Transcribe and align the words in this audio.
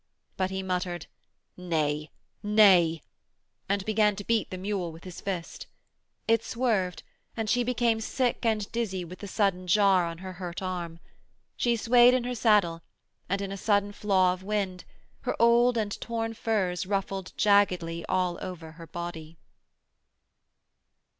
But 0.35 0.49
he 0.49 0.63
muttered, 0.63 1.05
'Nay, 1.55 2.09
nay,' 2.41 3.03
and 3.69 3.85
began 3.85 4.15
to 4.15 4.23
beat 4.23 4.49
the 4.49 4.57
mule 4.57 4.91
with 4.91 5.03
his 5.03 5.21
fist. 5.21 5.67
It 6.27 6.43
swerved, 6.43 7.03
and 7.37 7.47
she 7.47 7.63
became 7.63 8.01
sick 8.01 8.43
and 8.43 8.71
dizzy 8.71 9.05
with 9.05 9.19
the 9.19 9.27
sudden 9.27 9.67
jar 9.67 10.07
on 10.07 10.17
her 10.17 10.33
hurt 10.33 10.59
arm. 10.59 10.97
She 11.55 11.75
swayed 11.75 12.15
in 12.15 12.23
her 12.23 12.33
saddle 12.33 12.81
and, 13.29 13.41
in 13.41 13.51
a 13.51 13.57
sudden 13.57 13.91
flaw 13.91 14.33
of 14.33 14.41
wind, 14.41 14.85
her 15.19 15.35
old 15.39 15.77
and 15.77 16.01
torn 16.01 16.33
furs 16.33 16.87
ruffled 16.87 17.31
jaggedly 17.37 18.03
all 18.09 18.39
over 18.41 18.71
her 18.71 18.87
body. 18.87 19.37